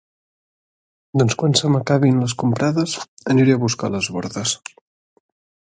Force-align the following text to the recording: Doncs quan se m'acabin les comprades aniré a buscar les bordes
Doncs 1.21 1.35
quan 1.41 1.53
se 1.59 1.69
m'acabin 1.75 2.17
les 2.23 2.35
comprades 2.45 2.97
aniré 3.35 3.57
a 3.59 3.61
buscar 3.67 3.93
les 3.97 4.11
bordes 4.17 4.59